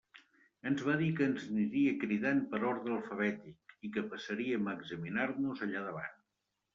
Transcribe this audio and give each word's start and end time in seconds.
Ens 0.67 0.79
va 0.85 0.93
dir 1.01 1.09
que 1.17 1.25
ens 1.31 1.43
aniria 1.55 1.91
cridant 2.03 2.41
per 2.53 2.61
ordre 2.69 2.95
alfabètic, 2.95 3.75
i 3.89 3.91
que 3.99 4.05
passaríem 4.15 4.71
a 4.73 4.73
examinar-nos 4.81 5.63
allà 5.67 5.85
davant. 5.89 6.17